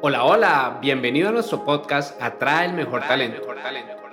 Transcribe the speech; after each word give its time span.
Hola, 0.00 0.24
hola, 0.24 0.78
bienvenido 0.80 1.28
a 1.28 1.32
nuestro 1.32 1.64
podcast 1.64 2.22
Atrae 2.22 2.66
el 2.66 2.74
Mejor 2.74 3.00
Talento. 3.00 3.42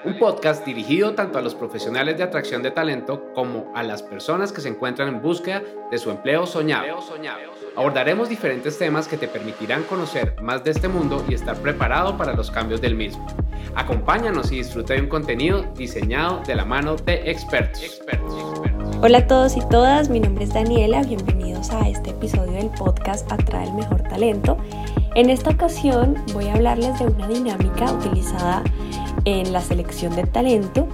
Un 0.03 0.17
podcast 0.17 0.65
dirigido 0.65 1.13
tanto 1.13 1.37
a 1.37 1.43
los 1.43 1.53
profesionales 1.53 2.17
de 2.17 2.23
atracción 2.23 2.63
de 2.63 2.71
talento 2.71 3.31
como 3.35 3.71
a 3.75 3.83
las 3.83 4.01
personas 4.01 4.51
que 4.51 4.61
se 4.61 4.69
encuentran 4.69 5.09
en 5.09 5.21
búsqueda 5.21 5.61
de 5.91 5.97
su 5.99 6.09
empleo 6.09 6.47
soñado. 6.47 6.85
Abordaremos 7.75 8.29
diferentes 8.29 8.79
temas 8.79 9.07
que 9.07 9.17
te 9.17 9.27
permitirán 9.27 9.83
conocer 9.83 10.35
más 10.41 10.63
de 10.63 10.71
este 10.71 10.87
mundo 10.87 11.23
y 11.29 11.35
estar 11.35 11.55
preparado 11.57 12.17
para 12.17 12.33
los 12.33 12.49
cambios 12.49 12.81
del 12.81 12.95
mismo. 12.95 13.27
Acompáñanos 13.75 14.51
y 14.51 14.57
disfruta 14.57 14.95
de 14.95 15.01
un 15.01 15.07
contenido 15.07 15.61
diseñado 15.75 16.41
de 16.47 16.55
la 16.55 16.65
mano 16.65 16.95
de 16.95 17.29
expertos. 17.29 18.01
Hola 19.01 19.19
a 19.19 19.27
todos 19.27 19.55
y 19.55 19.59
todas, 19.69 20.09
mi 20.09 20.19
nombre 20.19 20.45
es 20.45 20.53
Daniela, 20.53 21.03
bienvenidos 21.03 21.69
a 21.69 21.87
este 21.87 22.09
episodio 22.09 22.53
del 22.53 22.71
podcast 22.71 23.31
Atrae 23.31 23.67
el 23.67 23.73
Mejor 23.73 24.01
Talento. 24.03 24.57
En 25.15 25.29
esta 25.29 25.51
ocasión 25.51 26.21
voy 26.33 26.47
a 26.47 26.55
hablarles 26.55 26.99
de 26.99 27.05
una 27.05 27.25
dinámica 27.29 27.89
utilizada 27.89 28.61
en 29.23 29.53
la 29.53 29.61
selección 29.61 30.13
de 30.13 30.25
talento 30.25 30.89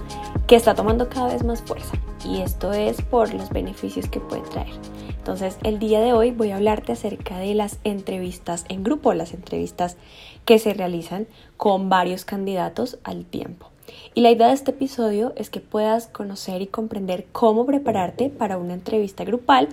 que 0.46 0.54
está 0.54 0.76
tomando 0.76 1.08
cada 1.08 1.32
vez 1.32 1.42
más 1.42 1.60
fuerza 1.60 1.96
y 2.24 2.40
esto 2.40 2.72
es 2.72 3.02
por 3.02 3.34
los 3.34 3.50
beneficios 3.50 4.08
que 4.08 4.20
puede 4.20 4.42
traer. 4.42 4.70
Entonces, 5.08 5.58
el 5.64 5.80
día 5.80 5.98
de 5.98 6.12
hoy 6.12 6.30
voy 6.30 6.52
a 6.52 6.56
hablarte 6.56 6.92
acerca 6.92 7.36
de 7.38 7.52
las 7.54 7.80
entrevistas 7.82 8.64
en 8.68 8.84
grupo, 8.84 9.12
las 9.12 9.34
entrevistas 9.34 9.96
que 10.44 10.60
se 10.60 10.72
realizan 10.72 11.26
con 11.56 11.88
varios 11.88 12.24
candidatos 12.24 12.98
al 13.02 13.24
tiempo. 13.24 13.70
Y 14.14 14.20
la 14.20 14.30
idea 14.30 14.46
de 14.48 14.54
este 14.54 14.70
episodio 14.70 15.32
es 15.34 15.50
que 15.50 15.58
puedas 15.58 16.06
conocer 16.06 16.62
y 16.62 16.68
comprender 16.68 17.26
cómo 17.32 17.66
prepararte 17.66 18.30
para 18.30 18.56
una 18.56 18.74
entrevista 18.74 19.24
grupal 19.24 19.68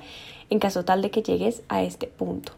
en 0.50 0.58
caso 0.58 0.86
tal 0.86 1.04
de 1.04 1.12
que 1.12 1.22
llegues 1.22 1.62
a 1.70 1.84
este 1.84 2.08
punto. 2.08 2.54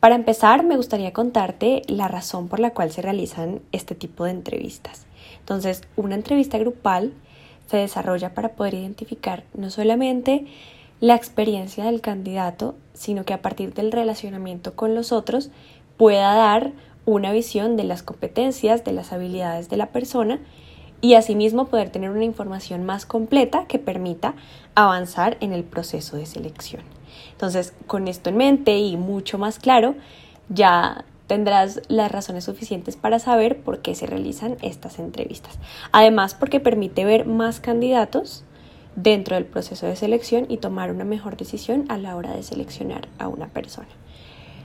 Para 0.00 0.14
empezar, 0.14 0.64
me 0.64 0.76
gustaría 0.76 1.12
contarte 1.12 1.82
la 1.88 2.06
razón 2.06 2.46
por 2.46 2.60
la 2.60 2.70
cual 2.70 2.92
se 2.92 3.02
realizan 3.02 3.60
este 3.72 3.96
tipo 3.96 4.24
de 4.24 4.30
entrevistas. 4.30 5.06
Entonces, 5.40 5.82
una 5.96 6.14
entrevista 6.14 6.56
grupal 6.56 7.14
se 7.66 7.78
desarrolla 7.78 8.32
para 8.32 8.50
poder 8.50 8.74
identificar 8.74 9.42
no 9.54 9.70
solamente 9.70 10.46
la 11.00 11.16
experiencia 11.16 11.84
del 11.84 12.00
candidato, 12.00 12.76
sino 12.94 13.24
que 13.24 13.34
a 13.34 13.42
partir 13.42 13.74
del 13.74 13.90
relacionamiento 13.90 14.76
con 14.76 14.94
los 14.94 15.10
otros 15.10 15.50
pueda 15.96 16.32
dar 16.32 16.72
una 17.04 17.32
visión 17.32 17.76
de 17.76 17.84
las 17.84 18.04
competencias, 18.04 18.84
de 18.84 18.92
las 18.92 19.12
habilidades 19.12 19.68
de 19.68 19.78
la 19.78 19.86
persona 19.86 20.38
y 21.00 21.14
asimismo 21.14 21.66
poder 21.66 21.90
tener 21.90 22.10
una 22.10 22.24
información 22.24 22.84
más 22.84 23.04
completa 23.04 23.66
que 23.66 23.80
permita 23.80 24.34
avanzar 24.76 25.36
en 25.40 25.52
el 25.52 25.64
proceso 25.64 26.16
de 26.16 26.26
selección. 26.26 26.97
Entonces, 27.32 27.74
con 27.86 28.08
esto 28.08 28.30
en 28.30 28.36
mente 28.36 28.78
y 28.78 28.96
mucho 28.96 29.38
más 29.38 29.58
claro, 29.58 29.94
ya 30.48 31.04
tendrás 31.26 31.82
las 31.88 32.10
razones 32.10 32.44
suficientes 32.44 32.96
para 32.96 33.18
saber 33.18 33.60
por 33.60 33.80
qué 33.80 33.94
se 33.94 34.06
realizan 34.06 34.56
estas 34.62 34.98
entrevistas. 34.98 35.58
Además, 35.92 36.34
porque 36.34 36.58
permite 36.58 37.04
ver 37.04 37.26
más 37.26 37.60
candidatos 37.60 38.44
dentro 38.96 39.36
del 39.36 39.44
proceso 39.44 39.86
de 39.86 39.94
selección 39.94 40.46
y 40.48 40.56
tomar 40.56 40.90
una 40.90 41.04
mejor 41.04 41.36
decisión 41.36 41.84
a 41.88 41.98
la 41.98 42.16
hora 42.16 42.34
de 42.34 42.42
seleccionar 42.42 43.08
a 43.18 43.28
una 43.28 43.48
persona. 43.48 43.88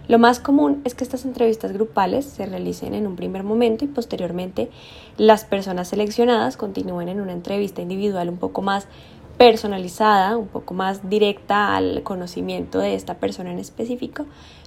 Lo 0.08 0.20
más 0.20 0.40
común 0.40 0.82
es 0.84 0.96
que 0.96 1.04
estas 1.04 1.24
entrevistas 1.24 1.72
grupales 1.72 2.26
se 2.26 2.46
realicen 2.46 2.94
en 2.94 3.08
un 3.08 3.16
primer 3.16 3.44
momento 3.44 3.86
y 3.86 3.88
posteriormente 3.88 4.70
las 5.18 5.46
personas 5.46 5.88
seleccionadas 5.88 6.58
continúen 6.58 7.08
en 7.08 7.22
una 7.22 7.32
entrevista 7.32 7.82
individual 7.82 8.28
un 8.28 8.38
poco 8.38 8.62
más 8.62 8.88
personalizada, 9.38 10.38
un 10.38 10.48
poco 10.48 10.74
más 10.74 11.10
directa 11.10 11.76
al 11.76 12.04
conocimiento 12.04 12.80
de 12.80 12.96
esta 12.96 13.16
persona 13.16 13.52
en 13.52 13.60
específico, 13.60 14.26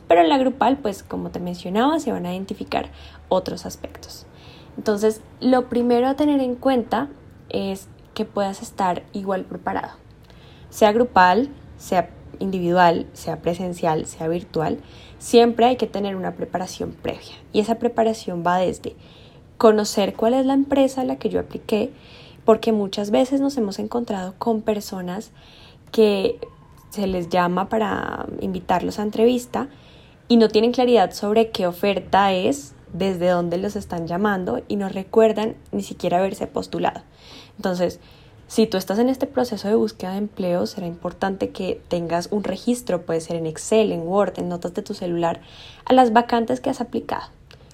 pero 0.09 0.21
en 0.21 0.29
la 0.29 0.39
grupal, 0.39 0.79
pues 0.79 1.03
como 1.03 1.31
te 1.31 1.41
mencionaba, 1.41 1.99
se 1.99 2.13
van 2.13 2.27
a 2.27 2.33
identificar 2.33 2.91
otros 3.29 3.67
aspectos. 3.67 4.27
Entonces, 4.77 5.21
lo 5.41 5.69
primero 5.69 6.07
a 6.07 6.15
tener 6.15 6.41
en 6.41 6.55
cuenta 6.55 7.09
es 7.49 7.89
que 8.15 8.25
puedas 8.25 8.63
estar 8.63 9.03
igual 9.13 9.45
preparado, 9.45 9.93
sea 10.71 10.93
grupal, 10.93 11.49
sea 11.79 12.11
individual, 12.39 13.07
sea 13.13 13.41
presencial, 13.41 14.07
sea 14.07 14.29
virtual, 14.29 14.79
siempre 15.19 15.67
hay 15.67 15.77
que 15.77 15.87
tener 15.87 16.17
una 16.17 16.33
preparación 16.33 16.93
previa. 16.93 17.35
Y 17.53 17.61
esa 17.61 17.77
preparación 17.77 18.43
va 18.47 18.59
desde 18.59 18.95
conocer 19.59 20.15
cuál 20.15 20.35
es 20.35 20.47
la 20.47 20.55
empresa 20.55 21.01
a 21.01 21.05
la 21.05 21.17
que 21.17 21.31
yo 21.31 21.41
apliqué, 21.41 21.91
porque 22.47 22.73
muchas 22.73 23.11
veces 23.11 23.43
nos 23.43 23.59
hemos 23.59 23.79
encontrado 23.79 24.35
con 24.39 24.63
personas 24.63 25.33
que 25.93 26.39
se 26.91 27.07
les 27.07 27.29
llama 27.29 27.69
para 27.69 28.27
invitarlos 28.41 28.99
a 28.99 29.03
entrevista 29.03 29.69
y 30.29 30.39
no 30.39 30.49
tienen 30.49 30.73
claridad 30.73 31.11
sobre 31.11 31.51
qué 31.51 31.67
oferta 31.67 32.33
es, 32.33 32.75
desde 32.93 33.29
dónde 33.29 33.59
los 33.59 33.75
están 33.75 34.07
llamando 34.07 34.63
y 34.69 34.77
no 34.77 34.89
recuerdan 34.89 35.57
ni 35.73 35.83
siquiera 35.83 36.19
haberse 36.19 36.47
postulado. 36.47 37.03
Entonces, 37.57 37.99
si 38.47 38.69
tú 38.69 38.77
estás 38.77 39.01
en 39.01 39.09
este 39.09 39.27
proceso 39.27 39.67
de 39.67 39.75
búsqueda 39.75 40.13
de 40.13 40.19
empleo, 40.19 40.67
será 40.67 40.87
importante 40.87 41.51
que 41.51 41.83
tengas 41.89 42.29
un 42.31 42.45
registro, 42.45 43.05
puede 43.05 43.21
ser 43.21 43.37
en 43.37 43.47
Excel, 43.47 43.91
en 43.91 44.03
Word, 44.03 44.35
en 44.39 44.49
notas 44.49 44.73
de 44.73 44.83
tu 44.83 44.95
celular, 44.95 45.41
a 45.85 45.93
las 45.93 46.13
vacantes 46.13 46.61
que 46.61 46.71
has 46.71 46.81
aplicado. 46.81 47.25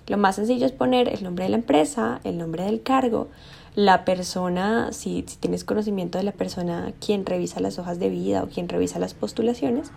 Lo 0.06 0.16
más 0.16 0.36
sencillo 0.36 0.64
es 0.64 0.72
poner 0.72 1.08
el 1.08 1.22
nombre 1.22 1.44
de 1.44 1.50
la 1.50 1.58
empresa, 1.58 2.20
el 2.24 2.38
nombre 2.38 2.64
del 2.64 2.82
cargo, 2.82 3.28
la 3.74 4.04
persona, 4.04 4.92
si, 4.92 5.22
tienes 5.22 5.64
conocimiento 5.64 6.18
de 6.18 6.24
la 6.24 6.32
persona 6.32 6.92
quien 7.04 7.24
revisa 7.24 7.60
las 7.60 7.78
hojas 7.78 7.98
de 7.98 8.10
vida 8.10 8.42
o 8.42 8.48
quien 8.48 8.68
revisa 8.68 8.98
las 8.98 9.14
postulaciones. 9.14 9.90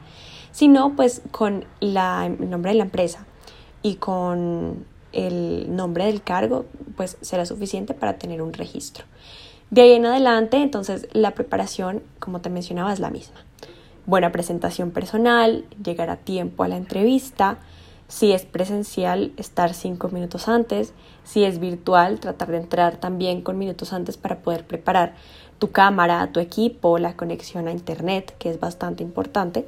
Si 0.52 0.68
no, 0.68 0.96
pues 0.96 1.22
con 1.32 1.66
la, 1.82 2.26
el 2.26 2.50
nombre 2.50 2.72
de 2.72 2.78
la 2.78 2.84
empresa 2.84 3.26
y 3.82 3.96
con 3.96 4.86
el 5.12 5.76
nombre 5.76 6.06
del 6.06 6.22
cargo, 6.22 6.66
pues 6.96 7.18
será 7.22 7.46
suficiente 7.46 7.94
para 7.94 8.18
tener 8.18 8.42
un 8.42 8.54
registro. 8.54 9.06
De 9.72 9.82
ahí 9.82 9.92
en 9.94 10.06
adelante, 10.06 10.58
entonces, 10.58 11.08
la 11.12 11.32
preparación, 11.32 12.04
como 12.20 12.40
te 12.40 12.50
mencionaba, 12.50 12.94
es 12.94 13.00
la 13.00 13.10
misma. 13.10 13.38
Buena 14.06 14.32
presentación 14.32 14.92
personal, 14.92 15.66
llegar 15.84 16.10
a 16.10 16.18
tiempo 16.18 16.64
a 16.64 16.68
la 16.68 16.78
entrevista, 16.78 17.58
si 18.08 18.32
es 18.32 18.46
presencial, 18.46 19.34
estar 19.38 19.74
cinco 19.74 20.10
minutos 20.10 20.48
antes, 20.48 20.94
si 21.24 21.44
es 21.44 21.60
virtual, 21.60 22.20
tratar 22.20 22.52
de 22.52 22.58
entrar 22.58 22.98
también 22.98 23.42
con 23.42 23.58
minutos 23.58 23.94
antes 23.94 24.18
para 24.18 24.40
poder 24.40 24.66
preparar 24.66 25.16
tu 25.60 25.72
cámara, 25.72 26.32
tu 26.32 26.40
equipo, 26.40 27.00
la 27.00 27.16
conexión 27.16 27.68
a 27.68 27.72
internet, 27.72 28.36
que 28.38 28.50
es 28.50 28.60
bastante 28.60 29.04
importante 29.04 29.68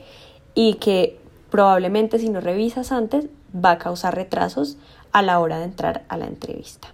y 0.54 0.76
que 0.76 1.20
probablemente 1.50 2.20
si 2.20 2.30
no 2.30 2.42
revisas 2.42 2.92
antes 2.92 3.28
va 3.54 3.72
a 3.72 3.78
causar 3.78 4.16
retrasos 4.16 4.78
a 5.12 5.22
la 5.22 5.40
hora 5.40 5.60
de 5.60 5.66
entrar 5.66 6.04
a 6.10 6.18
la 6.18 6.28
entrevista. 6.28 6.90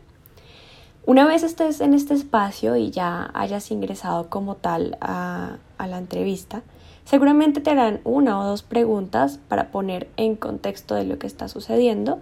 Una 1.06 1.26
vez 1.26 1.44
estés 1.44 1.82
en 1.82 1.94
este 1.94 2.14
espacio 2.14 2.78
y 2.78 2.90
ya 2.90 3.30
hayas 3.34 3.72
ingresado 3.72 4.30
como 4.30 4.56
tal 4.56 4.98
a, 5.02 5.58
la 5.78 5.98
entrevista, 5.98 6.64
seguramente 7.06 7.62
te 7.62 7.70
harán 7.70 8.02
una 8.04 8.40
o 8.40 8.44
dos 8.44 8.64
preguntas 8.64 9.40
para 9.48 9.72
poner 9.72 10.10
en 10.18 10.36
contexto 10.36 10.96
de 10.96 11.06
lo 11.06 11.20
que 11.20 11.28
está 11.28 11.48
sucediendo, 11.48 12.20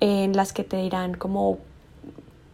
en 0.00 0.36
las 0.36 0.52
que 0.52 0.64
te 0.64 0.76
dirán 0.76 1.14
como 1.14 1.58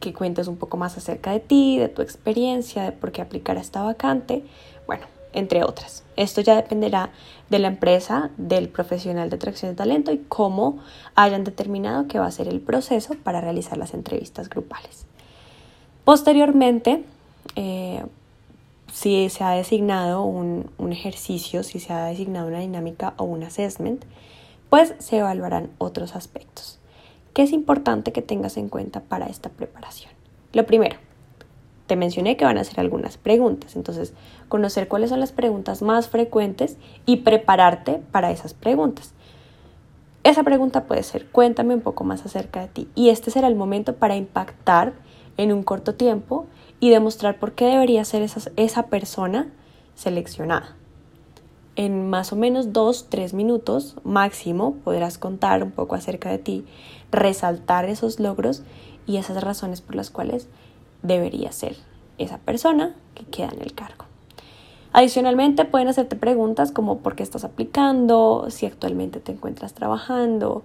que 0.00 0.12
cuentes 0.12 0.48
un 0.48 0.56
poco 0.56 0.76
más 0.76 0.96
acerca 0.96 1.32
de 1.32 1.40
ti, 1.40 1.78
de 1.78 1.88
tu 1.88 2.02
experiencia, 2.02 2.84
de 2.84 2.92
por 2.92 3.12
qué 3.12 3.22
aplicar 3.22 3.56
a 3.56 3.60
esta 3.60 3.82
vacante, 3.82 4.44
bueno, 4.86 5.06
entre 5.32 5.64
otras. 5.64 6.04
Esto 6.16 6.40
ya 6.40 6.56
dependerá 6.56 7.10
de 7.50 7.58
la 7.58 7.68
empresa, 7.68 8.30
del 8.36 8.68
profesional 8.68 9.30
de 9.30 9.36
atracción 9.36 9.72
de 9.72 9.76
talento 9.76 10.12
y 10.12 10.18
cómo 10.28 10.78
hayan 11.14 11.44
determinado 11.44 12.06
que 12.06 12.18
va 12.18 12.26
a 12.26 12.30
ser 12.30 12.48
el 12.48 12.60
proceso 12.60 13.14
para 13.22 13.40
realizar 13.40 13.78
las 13.78 13.94
entrevistas 13.94 14.48
grupales. 14.48 15.06
Posteriormente, 16.04 17.04
eh, 17.56 18.04
si 18.92 19.28
se 19.30 19.44
ha 19.44 19.50
designado 19.50 20.22
un, 20.22 20.70
un, 20.78 20.92
ejercicio, 20.92 21.62
si 21.62 21.78
se 21.80 21.92
ha 21.92 22.06
designado 22.06 22.48
una 22.48 22.60
dinámica 22.60 23.14
o 23.16 23.24
un 23.24 23.42
assessment, 23.42 24.04
pues 24.70 24.94
se 24.98 25.18
evaluarán 25.18 25.70
otros 25.78 26.16
aspectos. 26.16 26.78
¿Qué 27.34 27.42
es 27.42 27.52
importante 27.52 28.12
que 28.12 28.22
tengas 28.22 28.56
en 28.56 28.68
cuenta 28.68 29.00
para 29.00 29.26
esta 29.26 29.48
preparación? 29.50 30.12
Lo 30.52 30.66
primero, 30.66 30.96
te 31.88 31.96
mencioné 31.96 32.36
que 32.36 32.44
van 32.44 32.58
a 32.58 32.60
hacer 32.60 32.80
algunas 32.80 33.16
preguntas, 33.16 33.74
entonces 33.74 34.12
conocer 34.48 34.88
cuáles 34.88 35.10
son 35.10 35.20
las 35.20 35.32
preguntas 35.32 35.82
más 35.82 36.08
frecuentes 36.08 36.76
y 37.06 37.16
prepararte 37.16 38.02
para 38.12 38.30
esas 38.30 38.54
preguntas. 38.54 39.14
Esa 40.22 40.42
pregunta 40.42 40.84
puede 40.84 41.02
ser, 41.02 41.26
cuéntame 41.26 41.74
un 41.74 41.80
poco 41.80 42.04
más 42.04 42.26
acerca 42.26 42.60
de 42.60 42.68
ti 42.68 42.88
y 42.94 43.08
este 43.08 43.30
será 43.30 43.48
el 43.48 43.54
momento 43.54 43.96
para 43.96 44.16
impactar 44.16 44.92
en 45.38 45.52
un 45.52 45.62
corto 45.62 45.94
tiempo 45.94 46.46
y 46.78 46.90
demostrar 46.90 47.38
por 47.38 47.52
qué 47.52 47.64
debería 47.64 48.04
ser 48.04 48.20
esa, 48.20 48.50
esa 48.56 48.88
persona 48.88 49.50
seleccionada. 49.94 50.76
En 51.76 52.10
más 52.10 52.32
o 52.32 52.36
menos 52.36 52.74
dos, 52.74 53.06
tres 53.08 53.32
minutos 53.32 53.96
máximo 54.04 54.74
podrás 54.84 55.16
contar 55.16 55.62
un 55.62 55.70
poco 55.70 55.94
acerca 55.94 56.28
de 56.28 56.38
ti, 56.38 56.66
resaltar 57.10 57.86
esos 57.86 58.20
logros 58.20 58.62
y 59.06 59.16
esas 59.16 59.42
razones 59.42 59.80
por 59.80 59.94
las 59.94 60.10
cuales 60.10 60.48
debería 61.02 61.52
ser 61.52 61.76
esa 62.18 62.38
persona 62.38 62.94
que 63.14 63.24
queda 63.24 63.48
en 63.48 63.62
el 63.62 63.74
cargo. 63.74 64.04
Adicionalmente 64.92 65.64
pueden 65.64 65.88
hacerte 65.88 66.16
preguntas 66.16 66.72
como 66.72 66.98
por 66.98 67.14
qué 67.14 67.22
estás 67.22 67.44
aplicando, 67.44 68.46
si 68.48 68.66
actualmente 68.66 69.20
te 69.20 69.32
encuentras 69.32 69.74
trabajando, 69.74 70.64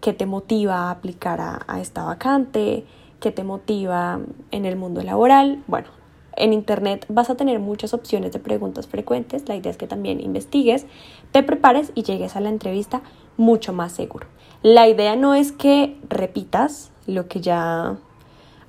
qué 0.00 0.12
te 0.12 0.26
motiva 0.26 0.74
a 0.74 0.90
aplicar 0.90 1.40
a, 1.40 1.80
esta 1.80 2.02
vacante, 2.02 2.84
qué 3.22 3.30
te 3.30 3.44
motiva 3.44 4.20
en 4.50 4.66
el 4.66 4.76
mundo 4.76 5.02
laboral. 5.02 5.62
Bueno, 5.66 5.88
en 6.36 6.52
Internet 6.52 7.06
vas 7.08 7.30
a 7.30 7.36
tener 7.36 7.60
muchas 7.60 7.94
opciones 7.94 8.32
de 8.32 8.40
preguntas 8.40 8.86
frecuentes. 8.86 9.48
La 9.48 9.54
idea 9.54 9.70
es 9.70 9.78
que 9.78 9.86
también 9.86 10.20
investigues, 10.20 10.86
te 11.30 11.42
prepares 11.42 11.92
y 11.94 12.02
llegues 12.02 12.36
a 12.36 12.40
la 12.40 12.50
entrevista 12.50 13.00
mucho 13.38 13.72
más 13.72 13.92
seguro. 13.92 14.26
La 14.62 14.88
idea 14.88 15.16
no 15.16 15.34
es 15.34 15.52
que 15.52 15.96
repitas 16.08 16.90
lo 17.06 17.28
que 17.28 17.40
ya 17.40 17.96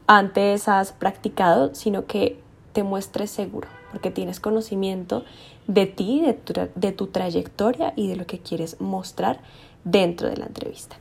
antes 0.08 0.68
has 0.68 0.94
practicado, 0.94 1.74
sino 1.74 2.06
que 2.06 2.40
te 2.74 2.84
muestres 2.84 3.32
seguro, 3.32 3.68
porque 3.92 4.12
tienes 4.12 4.40
conocimiento 4.40 5.24
de 5.68 5.86
ti, 5.88 6.22
de 6.22 6.34
tu, 6.34 6.54
de 6.76 6.92
tu 6.92 7.08
trayectoria 7.08 7.94
y 7.96 8.08
de 8.08 8.16
lo 8.16 8.26
que 8.26 8.40
quieres 8.40 8.80
mostrar 8.80 9.40
dentro 9.84 10.30
de 10.30 10.38
la 10.38 10.46
entrevista. 10.46 10.98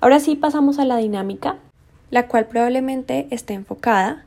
Ahora 0.00 0.20
sí 0.20 0.36
pasamos 0.36 0.78
a 0.78 0.84
la 0.84 0.96
dinámica, 0.98 1.58
la 2.10 2.28
cual 2.28 2.46
probablemente 2.46 3.26
esté 3.30 3.54
enfocada 3.54 4.24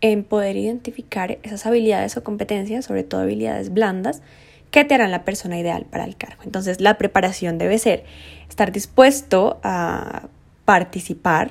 en 0.00 0.24
poder 0.24 0.56
identificar 0.56 1.38
esas 1.42 1.66
habilidades 1.66 2.16
o 2.16 2.24
competencias, 2.24 2.84
sobre 2.84 3.02
todo 3.02 3.22
habilidades 3.22 3.72
blandas, 3.72 4.22
que 4.70 4.84
te 4.84 4.94
harán 4.94 5.10
la 5.10 5.24
persona 5.24 5.58
ideal 5.58 5.86
para 5.88 6.04
el 6.04 6.16
cargo. 6.16 6.42
Entonces, 6.44 6.80
la 6.80 6.98
preparación 6.98 7.58
debe 7.58 7.78
ser 7.78 8.04
estar 8.48 8.72
dispuesto 8.72 9.58
a 9.62 10.28
participar 10.64 11.50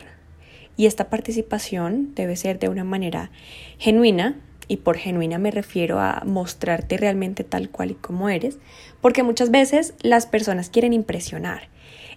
y 0.77 0.85
esta 0.85 1.09
participación 1.09 2.13
debe 2.15 2.35
ser 2.35 2.59
de 2.59 2.69
una 2.69 2.83
manera 2.83 3.31
genuina, 3.77 4.35
y 4.67 4.77
por 4.77 4.97
genuina 4.97 5.37
me 5.37 5.51
refiero 5.51 5.99
a 5.99 6.23
mostrarte 6.25 6.97
realmente 6.97 7.43
tal 7.43 7.69
cual 7.69 7.91
y 7.91 7.95
como 7.95 8.29
eres, 8.29 8.57
porque 9.01 9.23
muchas 9.23 9.51
veces 9.51 9.93
las 10.01 10.25
personas 10.25 10.69
quieren 10.69 10.93
impresionar 10.93 11.69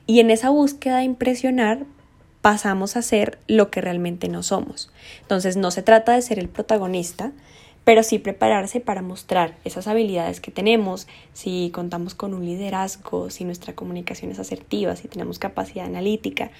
y 0.06 0.20
en 0.20 0.30
esa 0.30 0.50
búsqueda 0.50 0.98
de 0.98 1.04
impresionar 1.04 1.84
pasamos 2.40 2.96
a 2.96 3.02
ser 3.02 3.38
lo 3.46 3.70
que 3.70 3.81
realmente 3.81 4.29
no 4.29 4.43
somos. 4.43 4.90
Entonces 5.23 5.56
no 5.56 5.70
se 5.70 5.82
trata 5.82 6.12
de 6.12 6.23
ser 6.23 6.38
el 6.38 6.49
protagonista, 6.49 7.32
pero 7.85 8.02
sí 8.02 8.19
prepararse 8.19 8.81
para 8.81 9.00
mostrar 9.00 9.56
esas 9.64 9.88
habilidades 9.88 10.40
que 10.40 10.50
tenemos, 10.50 11.06
si 11.32 11.70
contamos 11.73 12.14
con 12.14 12.35
un 12.35 12.44
liderazgo, 12.44 13.31
si 13.31 13.44
nuestra 13.44 13.75
comunicación 13.75 14.31
es 14.31 14.38
asertiva, 14.38 14.94
si 14.94 15.08
tenemos 15.08 15.38
capacidad 15.38 15.87
analítica, 15.87 16.50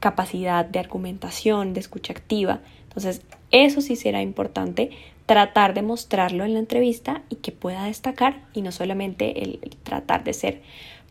capacidad 0.00 0.64
de 0.64 0.80
argumentación, 0.80 1.74
de 1.74 1.80
escucha 1.80 2.12
activa. 2.12 2.60
Entonces, 2.88 3.22
eso 3.52 3.80
sí 3.80 3.94
será 3.94 4.20
importante 4.20 4.90
tratar 5.26 5.74
de 5.74 5.82
mostrarlo 5.82 6.44
en 6.44 6.54
la 6.54 6.58
entrevista 6.58 7.22
y 7.28 7.36
que 7.36 7.52
pueda 7.52 7.84
destacar 7.84 8.42
y 8.52 8.62
no 8.62 8.72
solamente 8.72 9.42
el, 9.44 9.60
tratar 9.82 10.24
de 10.24 10.32
ser 10.32 10.62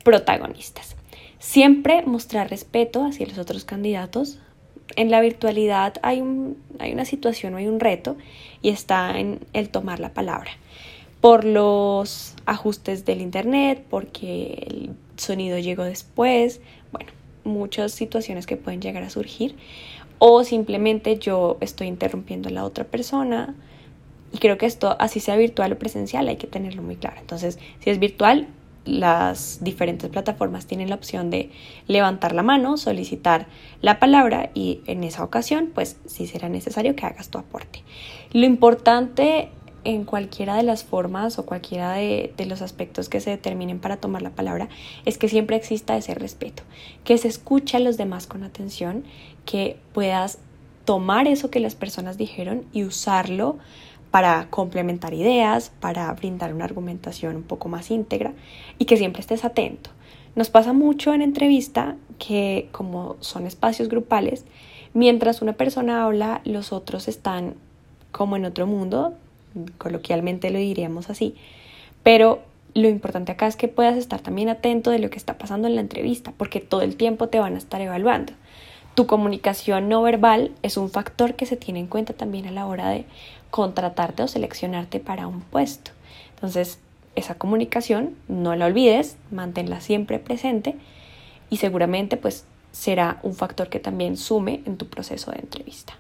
protagonistas. 0.03 0.95
Siempre 1.43 2.03
mostrar 2.03 2.49
respeto 2.49 3.03
hacia 3.03 3.27
los 3.27 3.37
otros 3.37 3.65
candidatos. 3.65 4.39
En 4.95 5.11
la 5.11 5.19
virtualidad 5.19 5.95
hay, 6.01 6.21
un, 6.21 6.57
hay 6.79 6.93
una 6.93 7.03
situación 7.03 7.55
hay 7.55 7.67
un 7.67 7.81
reto 7.81 8.15
y 8.61 8.69
está 8.69 9.19
en 9.19 9.41
el 9.51 9.67
tomar 9.67 9.99
la 9.99 10.13
palabra. 10.13 10.51
Por 11.19 11.43
los 11.43 12.33
ajustes 12.45 13.03
del 13.03 13.19
internet, 13.19 13.83
porque 13.89 14.65
el 14.67 14.91
sonido 15.17 15.59
llegó 15.59 15.83
después, 15.83 16.61
bueno, 16.93 17.11
muchas 17.43 17.91
situaciones 17.91 18.45
que 18.47 18.55
pueden 18.55 18.81
llegar 18.81 19.03
a 19.03 19.09
surgir. 19.09 19.57
O 20.19 20.45
simplemente 20.45 21.19
yo 21.19 21.57
estoy 21.59 21.87
interrumpiendo 21.87 22.47
a 22.47 22.53
la 22.53 22.63
otra 22.63 22.85
persona, 22.85 23.53
y 24.31 24.37
creo 24.37 24.57
que 24.57 24.65
esto, 24.65 24.95
así 24.97 25.19
sea 25.19 25.35
virtual 25.35 25.73
o 25.73 25.77
presencial, 25.77 26.25
hay 26.29 26.37
que 26.37 26.47
tenerlo 26.47 26.81
muy 26.83 26.95
claro. 26.95 27.17
Entonces, 27.19 27.59
si 27.81 27.89
es 27.89 27.99
virtual, 27.99 28.47
las 28.85 29.63
diferentes 29.63 30.09
plataformas 30.09 30.65
tienen 30.65 30.89
la 30.89 30.95
opción 30.95 31.29
de 31.29 31.51
levantar 31.87 32.33
la 32.33 32.43
mano, 32.43 32.77
solicitar 32.77 33.47
la 33.81 33.99
palabra 33.99 34.49
y 34.53 34.81
en 34.87 35.03
esa 35.03 35.23
ocasión, 35.23 35.71
pues 35.73 35.97
sí 36.05 36.27
será 36.27 36.49
necesario 36.49 36.95
que 36.95 37.05
hagas 37.05 37.29
tu 37.29 37.37
aporte. 37.37 37.81
Lo 38.31 38.45
importante 38.45 39.49
en 39.85 40.05
cualquiera 40.05 40.55
de 40.55 40.63
las 40.63 40.83
formas 40.83 41.39
o 41.39 41.45
cualquiera 41.45 41.93
de, 41.93 42.33
de, 42.37 42.45
los 42.45 42.61
aspectos 42.61 43.09
que 43.09 43.19
se 43.19 43.31
determinen 43.31 43.79
para 43.79 43.97
tomar 43.97 44.21
la 44.21 44.29
palabra 44.29 44.69
es 45.05 45.17
que 45.17 45.27
siempre 45.27 45.57
exista 45.57 45.97
ese 45.97 46.15
respeto, 46.15 46.63
que 47.03 47.17
se 47.17 47.27
escuche 47.27 47.77
a 47.77 47.81
los 47.81 47.97
demás 47.97 48.27
con 48.27 48.43
atención, 48.43 49.03
que 49.45 49.77
puedas 49.93 50.39
tomar 50.85 51.27
eso 51.27 51.49
que 51.49 51.59
las 51.59 51.75
personas 51.75 52.17
dijeron 52.17 52.65
y 52.73 52.83
usarlo 52.83 53.57
para 54.13 54.45
complementar 54.51 55.15
ideas, 55.15 55.71
para 55.79 56.13
brindar 56.13 56.53
una 56.53 56.65
argumentación 56.65 57.35
un 57.35 57.41
poco 57.41 57.67
más 57.67 57.89
íntegra 57.89 58.33
y 58.77 58.85
que 58.85 58.95
siempre 58.95 59.21
estés 59.21 59.43
atento. 59.43 59.89
Nos 60.35 60.51
pasa 60.51 60.71
mucho 60.71 61.15
en 61.15 61.23
entrevista 61.23 61.95
que 62.19 62.69
como 62.71 63.15
son 63.21 63.47
espacios 63.47 63.89
grupales, 63.89 64.45
mientras 64.93 65.41
una 65.41 65.53
persona 65.53 66.05
habla, 66.05 66.41
los 66.45 66.73
otros 66.73 67.07
están 67.07 67.55
como 68.11 68.35
en 68.35 68.45
otro 68.45 68.67
mundo, 68.67 69.15
coloquialmente 69.79 70.51
lo 70.51 70.59
diríamos 70.59 71.09
así, 71.09 71.33
pero 72.03 72.43
lo 72.75 72.89
importante 72.89 73.31
acá 73.31 73.47
es 73.47 73.55
que 73.55 73.67
puedas 73.67 73.97
estar 73.97 74.21
también 74.21 74.47
atento 74.47 74.91
de 74.91 74.99
lo 74.99 75.09
que 75.09 75.17
está 75.17 75.39
pasando 75.39 75.67
en 75.67 75.73
la 75.73 75.81
entrevista, 75.81 76.33
porque 76.37 76.59
todo 76.59 76.83
el 76.83 76.97
tiempo 76.97 77.29
te 77.29 77.39
van 77.39 77.55
a 77.55 77.57
estar 77.57 77.81
evaluando. 77.81 78.33
Tu 78.95 79.07
comunicación 79.07 79.89
no 79.89 80.01
verbal 80.01 80.51
es 80.61 80.77
un 80.77 80.89
factor 80.89 81.35
que 81.35 81.45
se 81.45 81.57
tiene 81.57 81.79
en 81.79 81.87
cuenta 81.87 82.13
también 82.13 82.47
a 82.47 82.51
la 82.51 82.65
hora 82.67 82.89
de 82.89 83.05
contratarte 83.49 84.23
o 84.23 84.27
seleccionarte 84.27 84.99
para 84.99 85.27
un 85.27 85.41
puesto. 85.41 85.91
Entonces, 86.35 86.79
esa 87.15 87.35
comunicación 87.35 88.15
no 88.27 88.55
la 88.55 88.65
olvides, 88.65 89.17
manténla 89.31 89.81
siempre 89.81 90.19
presente 90.19 90.75
y 91.49 91.57
seguramente 91.57 92.17
pues 92.17 92.45
será 92.71 93.19
un 93.23 93.35
factor 93.35 93.69
que 93.69 93.79
también 93.79 94.17
sume 94.17 94.61
en 94.65 94.77
tu 94.77 94.87
proceso 94.87 95.31
de 95.31 95.39
entrevista. 95.39 95.93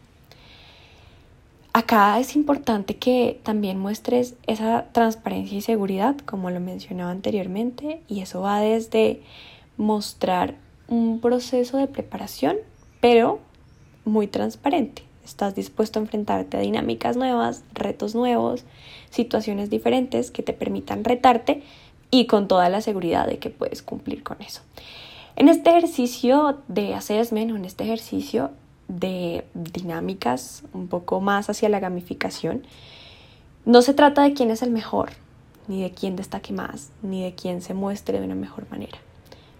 Acá 1.75 2.19
es 2.19 2.35
importante 2.35 2.97
que 2.97 3.39
también 3.41 3.79
muestres 3.79 4.35
esa 4.45 4.85
transparencia 4.91 5.57
y 5.57 5.61
seguridad, 5.61 6.15
como 6.17 6.51
lo 6.51 6.59
mencionaba 6.59 7.09
anteriormente, 7.09 8.01
y 8.07 8.21
eso 8.21 8.41
va 8.41 8.59
desde 8.59 9.21
mostrar 9.77 10.53
un 10.87 11.19
proceso 11.19 11.77
de 11.77 11.87
preparación 11.87 12.57
pero 13.03 13.41
muy 14.05 14.27
transparente. 14.27 15.03
Estás 15.25 15.55
dispuesto 15.55 15.99
a 15.99 16.03
enfrentarte 16.03 16.55
a 16.55 16.61
dinámicas 16.61 17.17
nuevas, 17.17 17.65
retos 17.73 18.15
nuevos, 18.15 18.63
situaciones 19.09 19.69
diferentes 19.69 20.31
que 20.31 20.41
te 20.41 20.53
permitan 20.53 21.03
retarte 21.03 21.63
y 22.11 22.27
con 22.27 22.47
toda 22.47 22.69
la 22.69 22.79
seguridad 22.79 23.27
de 23.27 23.39
que 23.39 23.49
puedes 23.49 23.81
cumplir 23.81 24.23
con 24.23 24.41
eso. 24.41 24.61
En 25.35 25.49
este 25.49 25.71
ejercicio 25.71 26.59
de 26.69 26.93
assessment 26.93 27.51
o 27.51 27.57
en 27.57 27.65
este 27.65 27.83
ejercicio 27.83 28.51
de 28.87 29.43
dinámicas 29.53 30.63
un 30.71 30.87
poco 30.87 31.19
más 31.19 31.49
hacia 31.49 31.67
la 31.67 31.81
gamificación, 31.81 32.63
no 33.65 33.81
se 33.81 33.93
trata 33.93 34.23
de 34.23 34.33
quién 34.33 34.49
es 34.49 34.61
el 34.61 34.71
mejor, 34.71 35.09
ni 35.67 35.81
de 35.81 35.91
quién 35.91 36.15
destaque 36.15 36.53
más, 36.53 36.91
ni 37.01 37.21
de 37.21 37.35
quién 37.35 37.61
se 37.61 37.73
muestre 37.73 38.21
de 38.21 38.25
una 38.25 38.35
mejor 38.35 38.65
manera 38.69 38.97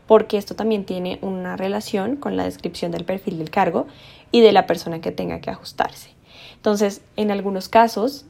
porque 0.07 0.37
esto 0.37 0.55
también 0.55 0.85
tiene 0.85 1.19
una 1.21 1.55
relación 1.55 2.15
con 2.15 2.37
la 2.37 2.43
descripción 2.43 2.91
del 2.91 3.05
perfil 3.05 3.37
del 3.37 3.49
cargo 3.49 3.87
y 4.31 4.41
de 4.41 4.51
la 4.51 4.67
persona 4.67 5.01
que 5.01 5.11
tenga 5.11 5.39
que 5.39 5.49
ajustarse. 5.49 6.09
Entonces, 6.55 7.01
en 7.15 7.31
algunos 7.31 7.69
casos, 7.69 8.25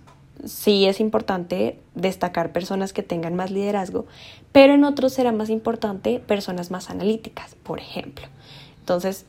sí 0.45 0.85
es 0.85 0.99
importante 0.99 1.79
destacar 1.95 2.51
personas 2.51 2.93
que 2.93 3.03
tengan 3.03 3.35
más 3.35 3.51
liderazgo, 3.51 4.05
pero 4.51 4.73
en 4.73 4.83
otros 4.83 5.13
será 5.13 5.31
más 5.31 5.49
importante 5.49 6.19
personas 6.19 6.71
más 6.71 6.89
analíticas, 6.89 7.55
por 7.63 7.79
ejemplo. 7.79 8.25
Entonces, 8.79 9.25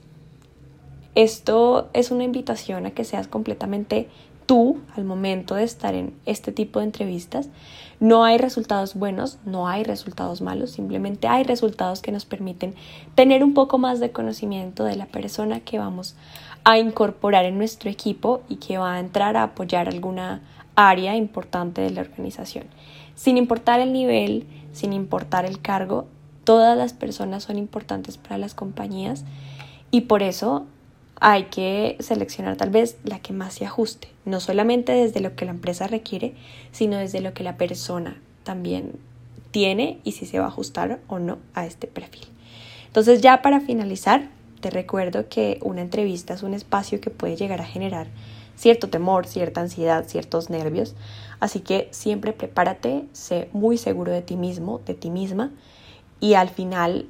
esto 1.14 1.90
es 1.92 2.10
una 2.10 2.24
invitación 2.24 2.86
a 2.86 2.90
que 2.90 3.04
seas 3.04 3.28
completamente 3.28 4.08
tú 4.46 4.80
al 4.96 5.04
momento 5.04 5.54
de 5.54 5.64
estar 5.64 5.94
en 5.94 6.14
este 6.26 6.52
tipo 6.52 6.78
de 6.78 6.86
entrevistas. 6.86 7.48
No 8.00 8.24
hay 8.24 8.38
resultados 8.38 8.94
buenos, 8.94 9.38
no 9.44 9.68
hay 9.68 9.84
resultados 9.84 10.40
malos, 10.40 10.72
simplemente 10.72 11.28
hay 11.28 11.44
resultados 11.44 12.02
que 12.02 12.12
nos 12.12 12.24
permiten 12.24 12.74
tener 13.14 13.44
un 13.44 13.54
poco 13.54 13.78
más 13.78 14.00
de 14.00 14.10
conocimiento 14.10 14.84
de 14.84 14.96
la 14.96 15.06
persona 15.06 15.60
que 15.60 15.78
vamos 15.78 16.14
a 16.64 16.78
incorporar 16.78 17.44
en 17.44 17.58
nuestro 17.58 17.90
equipo 17.90 18.42
y 18.48 18.56
que 18.56 18.78
va 18.78 18.94
a 18.94 19.00
entrar 19.00 19.36
a 19.36 19.44
apoyar 19.44 19.88
alguna 19.88 20.40
área 20.76 21.16
importante 21.16 21.82
de 21.82 21.90
la 21.90 22.00
organización. 22.00 22.64
Sin 23.14 23.36
importar 23.36 23.80
el 23.80 23.92
nivel, 23.92 24.46
sin 24.72 24.92
importar 24.92 25.44
el 25.44 25.60
cargo, 25.60 26.06
todas 26.42 26.76
las 26.76 26.92
personas 26.92 27.44
son 27.44 27.58
importantes 27.58 28.18
para 28.18 28.38
las 28.38 28.54
compañías 28.54 29.24
y 29.90 30.02
por 30.02 30.22
eso 30.22 30.66
hay 31.26 31.44
que 31.44 31.96
seleccionar 32.00 32.58
tal 32.58 32.68
vez 32.68 32.98
la 33.02 33.18
que 33.18 33.32
más 33.32 33.54
se 33.54 33.64
ajuste, 33.64 34.08
no 34.26 34.40
solamente 34.40 34.92
desde 34.92 35.20
lo 35.20 35.34
que 35.34 35.46
la 35.46 35.52
empresa 35.52 35.86
requiere, 35.86 36.34
sino 36.70 36.98
desde 36.98 37.22
lo 37.22 37.32
que 37.32 37.42
la 37.42 37.56
persona 37.56 38.20
también 38.42 38.92
tiene 39.50 40.00
y 40.04 40.12
si 40.12 40.26
se 40.26 40.38
va 40.38 40.44
a 40.44 40.48
ajustar 40.48 41.00
o 41.08 41.18
no 41.18 41.38
a 41.54 41.64
este 41.64 41.86
perfil. 41.86 42.26
Entonces 42.88 43.22
ya 43.22 43.40
para 43.40 43.60
finalizar, 43.60 44.28
te 44.60 44.68
recuerdo 44.68 45.30
que 45.30 45.60
una 45.62 45.80
entrevista 45.80 46.34
es 46.34 46.42
un 46.42 46.52
espacio 46.52 47.00
que 47.00 47.08
puede 47.08 47.36
llegar 47.36 47.62
a 47.62 47.66
generar 47.66 48.08
cierto 48.54 48.90
temor, 48.90 49.26
cierta 49.26 49.62
ansiedad, 49.62 50.04
ciertos 50.06 50.50
nervios, 50.50 50.94
así 51.40 51.60
que 51.60 51.88
siempre 51.90 52.34
prepárate, 52.34 53.06
sé 53.12 53.48
muy 53.54 53.78
seguro 53.78 54.12
de 54.12 54.20
ti 54.20 54.36
mismo, 54.36 54.82
de 54.84 54.92
ti 54.92 55.08
misma 55.08 55.52
y 56.20 56.34
al 56.34 56.50
final 56.50 57.06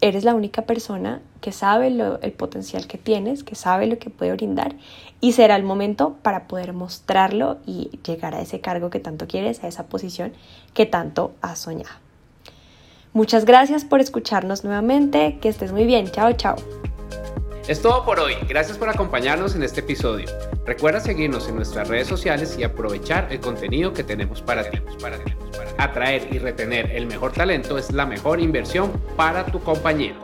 eres 0.00 0.24
la 0.24 0.34
única 0.34 0.62
persona 0.62 1.20
que 1.40 1.52
sabe 1.52 1.88
el 1.88 2.32
potencial 2.32 2.86
que 2.86 2.98
tienes, 2.98 3.44
que 3.44 3.54
sabe 3.54 3.86
lo 3.86 3.98
que 3.98 4.10
puede 4.10 4.32
brindar 4.32 4.74
y 5.20 5.32
será 5.32 5.56
el 5.56 5.62
momento 5.62 6.16
para 6.22 6.46
poder 6.46 6.72
mostrarlo 6.72 7.58
y 7.66 7.98
llegar 8.06 8.34
a 8.34 8.40
ese 8.40 8.60
cargo 8.60 8.90
que 8.90 9.00
tanto 9.00 9.26
quieres, 9.26 9.62
a 9.64 9.68
esa 9.68 9.86
posición 9.86 10.32
que 10.74 10.86
tanto 10.86 11.34
has 11.40 11.60
soñado. 11.60 11.94
Muchas 13.12 13.46
gracias 13.46 13.84
por 13.84 14.00
escucharnos 14.00 14.64
nuevamente, 14.64 15.38
que 15.40 15.48
estés 15.48 15.72
muy 15.72 15.86
bien, 15.86 16.10
chao 16.10 16.32
chao. 16.34 16.56
Es 17.66 17.82
todo 17.82 18.04
por 18.04 18.20
hoy, 18.20 18.34
gracias 18.48 18.78
por 18.78 18.88
acompañarnos 18.88 19.56
en 19.56 19.62
este 19.62 19.80
episodio. 19.80 20.26
Recuerda 20.66 21.00
seguirnos 21.00 21.48
en 21.48 21.56
nuestras 21.56 21.88
redes 21.88 22.06
sociales 22.06 22.56
y 22.58 22.62
aprovechar 22.62 23.32
el 23.32 23.40
contenido 23.40 23.92
que 23.92 24.04
tenemos 24.04 24.42
para 24.42 24.70
ti. 24.70 24.78
Atraer 25.78 26.28
y 26.32 26.38
retener 26.38 26.90
el 26.92 27.06
mejor 27.06 27.32
talento 27.32 27.76
es 27.76 27.92
la 27.92 28.06
mejor 28.06 28.40
inversión 28.40 28.92
para 29.16 29.44
tu 29.46 29.60
compañía. 29.60 30.14